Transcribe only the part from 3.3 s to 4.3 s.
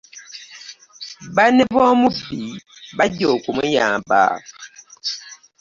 okumuyamba.